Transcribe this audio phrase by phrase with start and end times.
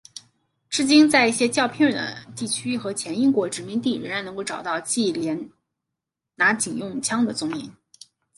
[0.67, 5.51] 至今在一些较偏远地区和前英国殖民地仍然能够找到忌连
[6.33, 7.71] 拿警用枪的踪影。